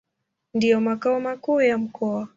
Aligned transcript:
Ndio 0.53 0.81
makao 0.81 1.19
makuu 1.19 1.61
ya 1.61 1.77
mkoa. 1.77 2.27